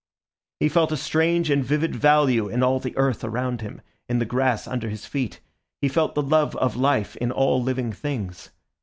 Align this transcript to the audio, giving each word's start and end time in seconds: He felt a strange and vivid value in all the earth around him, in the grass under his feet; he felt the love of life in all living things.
He 0.59 0.67
felt 0.67 0.91
a 0.91 0.97
strange 0.97 1.51
and 1.51 1.63
vivid 1.63 1.95
value 1.95 2.47
in 2.49 2.63
all 2.63 2.79
the 2.79 2.97
earth 2.97 3.23
around 3.23 3.61
him, 3.61 3.81
in 4.09 4.17
the 4.17 4.25
grass 4.25 4.67
under 4.67 4.89
his 4.89 5.05
feet; 5.05 5.41
he 5.79 5.87
felt 5.87 6.15
the 6.15 6.23
love 6.23 6.55
of 6.55 6.75
life 6.75 7.15
in 7.17 7.31
all 7.31 7.61
living 7.61 7.93
things. 7.93 8.49